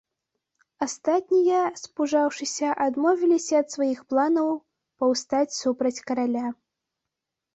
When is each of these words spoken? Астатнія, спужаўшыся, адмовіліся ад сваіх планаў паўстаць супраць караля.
Астатнія, 0.85 1.57
спужаўшыся, 1.81 2.71
адмовіліся 2.87 3.55
ад 3.63 3.67
сваіх 3.75 3.99
планаў 4.13 4.49
паўстаць 5.03 5.57
супраць 5.61 6.03
караля. 6.09 6.45